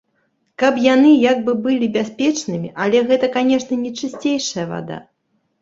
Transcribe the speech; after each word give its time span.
Каб 0.61 0.79
яны 0.93 1.11
як 1.31 1.43
бы 1.49 1.53
былі 1.67 1.89
бяспечнымі, 1.99 2.71
але 2.87 3.05
гэта, 3.13 3.29
канечне, 3.37 3.81
не 3.85 3.93
чысцейшая 4.01 4.69
вада. 4.73 4.99